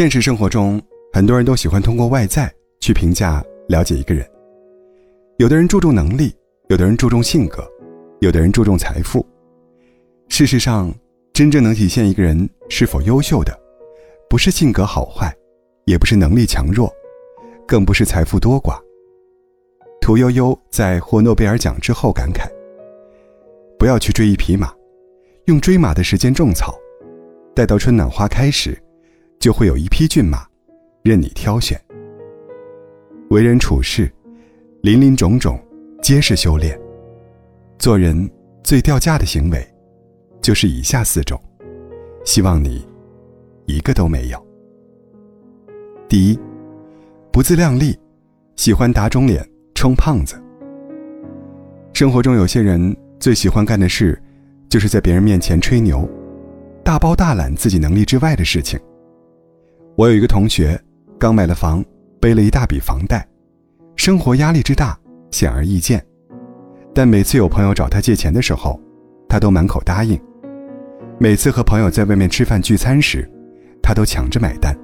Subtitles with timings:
[0.00, 0.80] 现实生活中，
[1.12, 2.50] 很多人都喜欢通过外在
[2.80, 4.26] 去评价、了解一个人。
[5.36, 6.34] 有的人注重能力，
[6.70, 7.62] 有的人注重性格，
[8.20, 9.22] 有的人注重财富。
[10.28, 10.90] 事实上，
[11.34, 13.54] 真正能体现一个人是否优秀的，
[14.26, 15.36] 不是性格好坏，
[15.84, 16.90] 也不是能力强弱，
[17.68, 18.80] 更不是财富多寡。
[20.00, 22.48] 屠呦呦在获诺贝尔奖之后感慨
[23.78, 24.72] ：“不要去追一匹马，
[25.44, 26.74] 用追马的时间种草，
[27.54, 28.82] 待到春暖花开时，
[29.40, 30.46] 就会有一匹骏马，
[31.02, 31.80] 任你挑选。”
[33.30, 34.12] 为人处事，
[34.82, 35.58] 林林种种，
[36.02, 36.78] 皆是修炼。
[37.78, 38.30] 做人
[38.62, 39.66] 最掉价的行为，
[40.42, 41.40] 就是以下四种，
[42.24, 42.86] 希望你
[43.66, 44.46] 一个都没有。
[46.06, 46.38] 第一，
[47.32, 47.98] 不自量力，
[48.54, 49.44] 喜欢打肿脸。
[49.72, 50.34] 充胖子。
[51.94, 54.22] 生活中有些人最喜欢干的事，
[54.68, 56.06] 就是在别人面前吹牛，
[56.84, 58.78] 大包大揽自己能力之外的事情。
[60.00, 60.82] 我有一个同学，
[61.18, 61.84] 刚买了房，
[62.22, 63.28] 背了一大笔房贷，
[63.96, 64.98] 生活压力之大
[65.30, 66.02] 显而易见。
[66.94, 68.80] 但每次有朋友找他借钱的时候，
[69.28, 70.18] 他都满口答应。
[71.18, 73.30] 每次和朋友在外面吃饭聚餐时，
[73.82, 74.74] 他都抢着买单。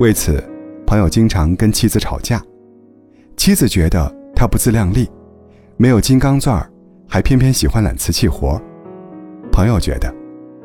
[0.00, 0.42] 为此，
[0.84, 2.42] 朋友经常跟妻子吵架。
[3.36, 5.08] 妻子觉得他不自量力，
[5.76, 6.68] 没有金刚钻儿，
[7.08, 8.60] 还偏偏喜欢揽瓷器活。
[9.52, 10.12] 朋友觉得，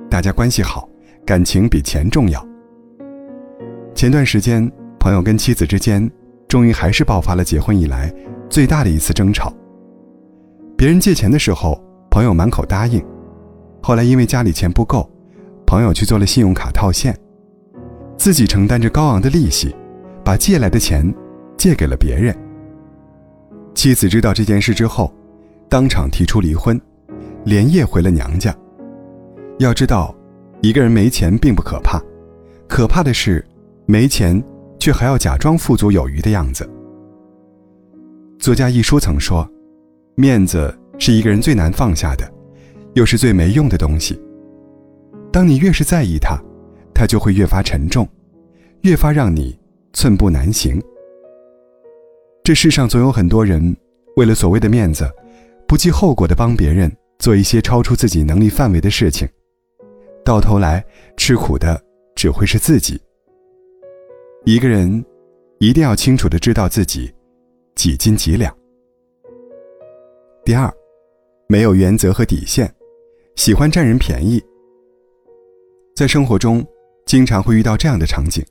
[0.10, 0.90] 大家关系好，
[1.24, 2.49] 感情比钱重要。
[4.00, 4.66] 前段时间，
[4.98, 6.10] 朋友跟妻子之间，
[6.48, 8.10] 终于还是爆发了结婚以来
[8.50, 9.54] 最大的一次争吵。
[10.78, 11.78] 别人借钱的时候，
[12.10, 13.06] 朋友满口答应，
[13.84, 15.12] 后来因为家里钱不够，
[15.68, 17.14] 朋友去做了信用卡套现，
[18.16, 19.76] 自己承担着高昂的利息，
[20.24, 21.14] 把借来的钱
[21.58, 22.34] 借给了别人。
[23.76, 25.14] 妻子知道这件事之后，
[25.68, 26.80] 当场提出离婚，
[27.44, 28.56] 连夜回了娘家。
[29.58, 30.16] 要知道，
[30.62, 32.02] 一个人没钱并不可怕，
[32.66, 33.46] 可怕的是
[33.92, 34.40] 没钱
[34.80, 36.70] 却还要假装富足有余的样子。
[38.38, 39.50] 作家一书曾说
[40.14, 42.32] ：“面子是一个人最难放下的，
[42.94, 44.22] 又是最没用的东西。
[45.34, 46.40] 当你越是在意它，
[46.94, 48.08] 它就会越发沉重，
[48.82, 49.60] 越发让你
[49.92, 50.80] 寸步难行。”
[52.46, 53.76] 这世上总有很多人，
[54.18, 55.10] 为了所谓的面子，
[55.68, 59.28] 不计后果的帮别人做一些超出自己能力范围的事情，
[60.24, 60.86] 到头来
[61.18, 61.82] 吃苦的
[62.14, 63.02] 只会是自己。
[64.46, 65.04] 一个人
[65.60, 67.14] 一定要清楚的知道自己
[67.76, 68.56] 几斤几两。
[70.46, 70.74] 第二，
[71.48, 72.74] 没有原则和底线，
[73.36, 74.42] 喜欢占人便宜。
[75.94, 76.66] 在生活中，
[77.06, 78.44] 经常会遇到这样的场景：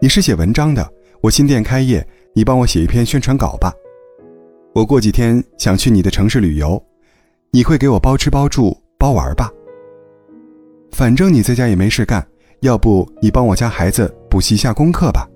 [0.00, 0.88] 你是写文章的，
[1.20, 2.06] 我新店开业。
[2.36, 3.72] 你帮我写一篇宣传稿吧，
[4.74, 6.84] 我过几天想去你的城市旅游，
[7.52, 9.52] 你会给我包吃包住包玩吧？
[10.90, 12.26] 反正你在家也没事干，
[12.60, 15.30] 要不你帮我家孩子补习一下功课吧？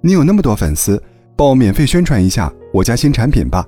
[0.00, 1.00] 你有那么多粉丝，
[1.36, 3.64] 帮我免费宣传一下我家新产品吧？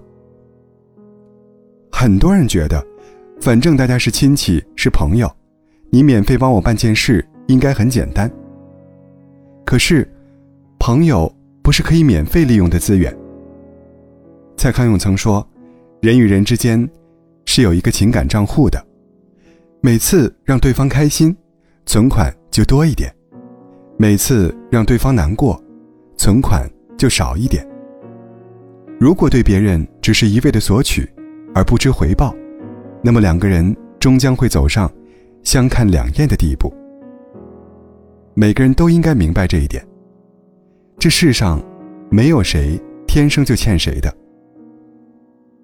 [1.93, 2.85] 很多人觉得，
[3.41, 5.31] 反正大家是亲戚是朋友，
[5.91, 8.29] 你免费帮我办件事应该很简单。
[9.65, 10.13] 可是，
[10.81, 11.33] 朋友。
[11.63, 13.15] 不是可以免费利用的资源。
[14.57, 15.47] 蔡康永曾说
[16.01, 16.89] ：“人与人之间
[17.45, 18.83] 是有一个情感账户的，
[19.83, 21.37] 每次让对方开心，
[21.85, 23.11] 存款就多一点；
[24.01, 25.61] 每次让对方难过，
[26.17, 27.69] 存款就少一点。
[28.97, 31.11] 如果对别人只是一味的索取，
[31.53, 32.33] 而不知回报，
[33.03, 34.89] 那么两个人终将会走上
[35.43, 36.73] 相看两厌的地步。
[38.35, 39.85] 每个人都应该明白这一点。”
[40.97, 41.61] 这世上，
[42.09, 44.17] 没有谁天生就欠谁的。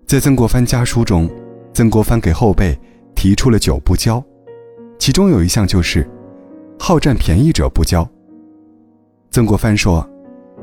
[0.06, 1.30] 在曾国藩家书中，
[1.72, 2.76] 曾国藩给后辈
[3.14, 4.20] 提出了九不交，
[4.98, 6.04] 其中有一项就是
[6.80, 8.04] 好占便宜者不交。
[9.34, 10.08] 曾国藩说：“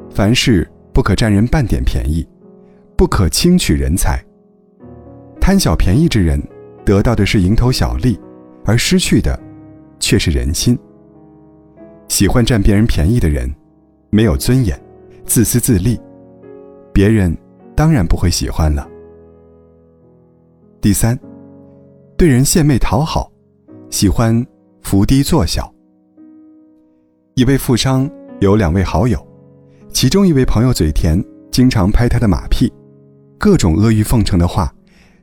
[0.09, 2.25] 凡事不可占人半点便宜，
[2.95, 4.17] 不可轻取人才。
[5.41, 6.41] 贪小便宜之人，
[6.85, 8.17] 得到的是蝇头小利，
[8.63, 9.37] 而失去的
[9.99, 10.79] 却是人心。
[12.07, 13.53] 喜欢占别人便宜的人。”
[14.09, 14.81] 没有尊严，
[15.25, 15.99] 自私自利，
[16.93, 17.37] 别人
[17.75, 18.87] 当然不会喜欢了。
[20.79, 21.19] 第三，
[22.17, 23.29] 对人献媚讨好，
[23.89, 24.45] 喜欢
[24.81, 25.69] 伏低作小。
[27.35, 28.09] 一位富商
[28.41, 29.23] 有两位好友，
[29.93, 32.73] 其中一位朋友嘴甜，经常拍他的马屁，
[33.37, 34.73] 各种阿谀奉承的话，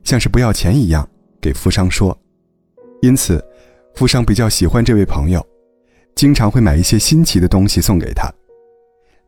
[0.04, 1.06] 像是不要钱一样
[1.40, 2.16] 给富商说，
[3.02, 3.44] 因此，
[3.96, 5.44] 富商比较喜欢这位朋友，
[6.14, 8.32] 经常会买一些新奇的东西送给他。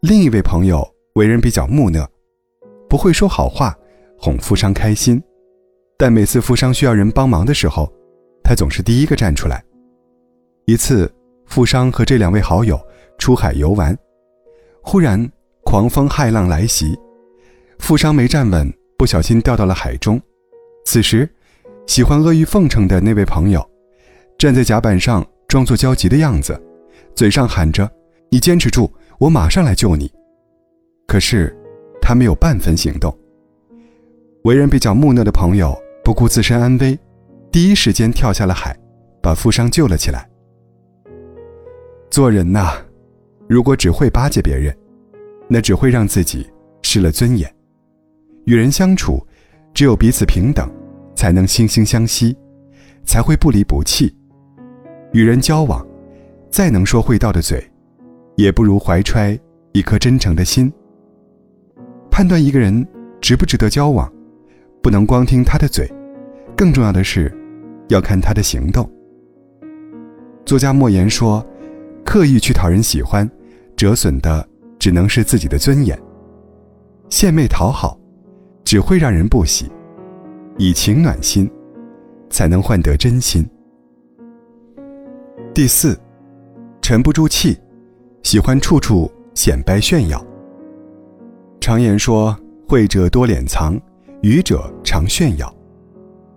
[0.03, 2.09] 另一位朋友为人比较木讷，
[2.89, 3.77] 不会说好话
[4.17, 5.21] 哄富商开心，
[5.99, 7.93] 但每次富商需要人帮忙的时候，
[8.45, 9.61] 他总是第一个站出来。
[10.65, 11.13] 一次，
[11.45, 12.81] 富商和这两位好友
[13.21, 13.97] 出海游玩，
[14.83, 15.31] 忽然
[15.63, 16.99] 狂风骇浪来袭，
[17.79, 20.19] 富商没站稳，不小心掉到了海中。
[20.87, 21.29] 此时，
[21.87, 23.65] 喜欢阿谀奉承的那位朋友，
[24.39, 26.59] 站在甲板上，装作焦急的样子，
[27.15, 27.89] 嘴上喊着
[28.33, 30.11] ：“你坚持住，我马上来救你。”
[31.07, 31.55] 可是，
[32.01, 33.15] 他没有半分行动。
[34.45, 36.99] 为人比较木讷的朋友不顾自身安危，
[37.53, 38.75] 第一时间跳下了海，
[39.23, 40.27] 把富商救了起来。
[42.11, 42.73] 做人呐，
[43.51, 44.73] 如果只会巴结别人，
[45.49, 46.49] 那只会让自己
[46.83, 47.53] 失了尊严。
[48.45, 49.27] 与人相处，
[49.75, 50.71] 只有彼此平等，
[51.17, 52.37] 才能惺惺相惜，
[53.03, 54.17] 才会不离不弃。
[55.13, 55.85] 与人交往，
[56.49, 57.61] 再能说会道的嘴，
[58.37, 59.37] 也不如怀揣
[59.73, 60.73] 一颗真诚的心。
[62.09, 62.87] 判断一个人
[63.21, 64.09] 值不值得交往。
[64.81, 65.91] 不能光听他的嘴，
[66.57, 67.37] 更重要的是，
[67.89, 68.89] 要看他的行动。
[70.47, 71.45] 作家莫言说
[72.07, 73.29] ：“刻意去讨人喜欢，
[73.81, 74.47] 折损的
[74.79, 75.97] 只能是自己的尊严；
[77.09, 77.99] 献媚讨好，
[78.63, 79.71] 只会让人不喜；
[80.59, 81.51] 以情暖心，
[82.29, 83.43] 才能换得真心。”
[85.55, 85.99] 第四，
[86.83, 87.59] 沉不住气，
[88.23, 90.23] 喜欢处处显摆炫耀。
[91.59, 92.37] 常言说
[92.69, 93.81] ：“会者多敛藏。”
[94.21, 95.51] 愚者常炫耀，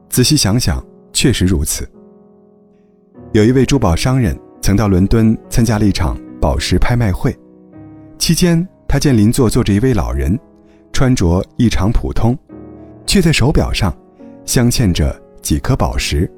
[0.07, 0.81] 仔细想想，
[1.12, 1.86] 确实如此。
[3.34, 7.34] 有一位珠宝商人曾到伦敦参加了一场宝石拍卖会，
[8.18, 10.38] 期间他见邻座坐着一位老人，
[10.92, 12.38] 穿着异常普通，
[13.06, 13.98] 却在手表上
[14.44, 16.30] 镶嵌着几颗宝石。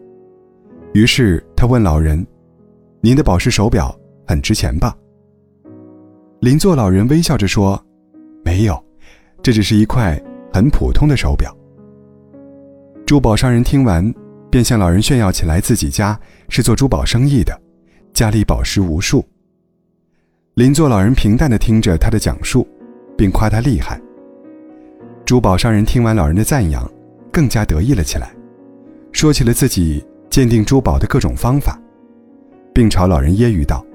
[0.93, 2.23] 于是他问老人
[3.01, 4.95] ：“您的宝石手表很值钱吧？”
[6.39, 7.83] 邻座老人微笑着说
[8.45, 8.79] ：“没有，
[9.41, 10.21] 这只是一块。”
[10.53, 11.51] 很普通的手表。
[13.07, 14.13] 珠宝商人听完，
[14.51, 16.17] 便向老人炫耀起来，自己家
[16.47, 17.59] 是做珠宝生意的，
[18.13, 19.25] 家里宝石无数。
[20.55, 22.65] 邻座老人平淡地听着他的讲述，
[23.17, 23.99] 并夸他厉害。
[25.25, 26.89] 珠宝商人听完老人的赞扬，
[27.29, 28.33] 更加得意了起来，
[29.11, 31.77] 说起了自己鉴定珠宝的各种方法，
[32.73, 33.85] 并朝老人揶揄道：“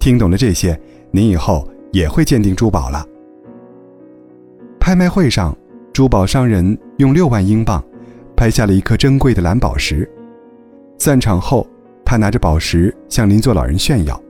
[0.00, 0.76] 听懂了这些，
[1.12, 3.06] 您以后也会鉴定珠宝了。”
[4.80, 5.56] 拍卖会上，
[5.92, 7.80] 珠宝商人用六万英镑
[8.34, 10.10] 拍下了一颗珍贵的蓝宝石。
[10.98, 11.64] 散场后，
[12.04, 14.20] 他拿着宝石向邻座老人炫耀，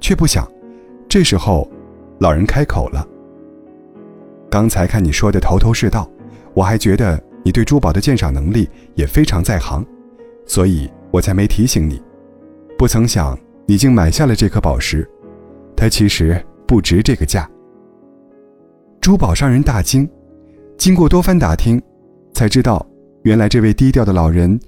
[0.00, 0.50] 却不想，
[1.08, 1.70] 这时候，
[2.18, 3.06] 老人开口了
[4.50, 6.10] ：“刚才看你说的头头是道，
[6.54, 9.84] 我还觉得你对珠宝的鉴赏能力也非常在行，
[10.46, 12.02] 所以我才没提醒你。
[12.78, 15.08] 不曾想你竟买下了这颗宝石，
[15.76, 17.48] 它其实不值这个价。”
[19.00, 20.08] 珠宝商人大惊，
[20.76, 21.80] 经过多番打听，
[22.32, 22.86] 才知道，
[23.22, 24.58] 原来这位低调的老人，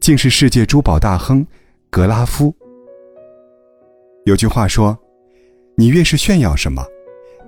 [0.00, 1.46] 竟是世界珠宝大亨
[1.90, 2.54] 格拉夫。
[4.26, 4.98] 有句话说
[5.78, 6.84] ：“你越是炫耀什么，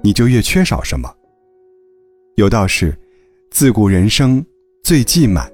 [0.01, 1.13] 你就越缺少什么。”
[2.37, 2.97] 有道是
[3.51, 4.45] ：“自古人生
[4.85, 5.53] 最忌满。”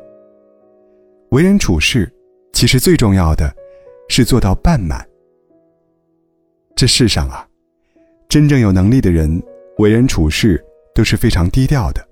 [1.33, 2.13] 为人处事，
[2.53, 3.51] 其实最重要的，
[4.11, 5.03] 是做到半满。
[6.77, 7.49] 这世上啊，
[8.29, 9.43] 真正有能力的人，
[9.79, 10.63] 为人处事。
[10.95, 12.09] 都是非常低调的。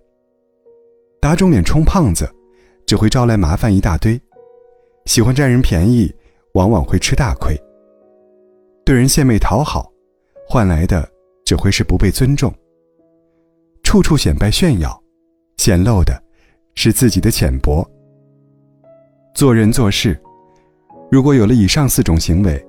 [1.20, 2.28] 打肿脸充胖子，
[2.84, 4.18] 只会招来麻烦一大堆；
[5.06, 6.12] 喜欢占人便宜，
[6.54, 7.56] 往往会吃大亏。
[8.84, 9.90] 对人献媚讨好，
[10.48, 11.08] 换来的
[11.44, 12.52] 只会是不被尊重。
[13.82, 15.02] 处处显摆炫耀，
[15.56, 16.22] 显露的
[16.74, 17.88] 是自己的浅薄。
[19.34, 20.20] 做人做事，
[21.10, 22.64] 如果有了以上四种行为，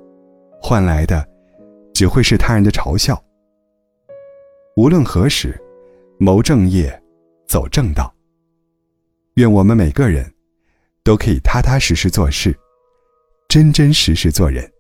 [0.61, 1.27] 换来的
[1.93, 3.21] 只会是他人的嘲笑。
[4.75, 5.59] 无论何时。
[6.19, 7.03] 谋正业，
[7.47, 8.13] 走正道。
[9.33, 10.31] 愿我们每个人
[11.03, 12.57] 都可以踏踏实实做事，
[13.49, 14.71] 真真实实做人。